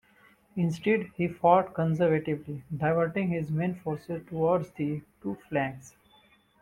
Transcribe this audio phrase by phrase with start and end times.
[0.55, 5.95] Instead, he fought conservatively, diverting his main forces towards the two flanks.